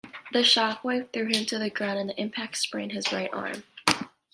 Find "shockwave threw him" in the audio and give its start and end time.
0.43-1.45